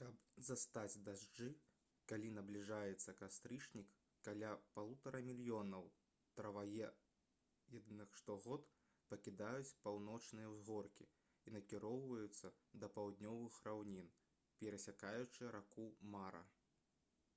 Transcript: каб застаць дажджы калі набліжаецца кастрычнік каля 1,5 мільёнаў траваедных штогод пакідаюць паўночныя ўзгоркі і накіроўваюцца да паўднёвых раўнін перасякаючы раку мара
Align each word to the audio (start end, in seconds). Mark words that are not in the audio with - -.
каб 0.00 0.18
застаць 0.48 0.98
дажджы 1.06 1.46
калі 2.10 2.28
набліжаецца 2.34 3.14
кастрычнік 3.22 3.88
каля 4.28 4.52
1,5 4.82 5.16
мільёнаў 5.30 5.88
траваедных 6.40 8.14
штогод 8.20 8.68
пакідаюць 9.14 9.76
паўночныя 9.88 10.50
ўзгоркі 10.58 11.06
і 11.50 11.54
накіроўваюцца 11.56 12.52
да 12.84 12.90
паўднёвых 13.00 13.58
раўнін 13.70 14.14
перасякаючы 14.62 15.50
раку 15.58 15.88
мара 16.16 16.44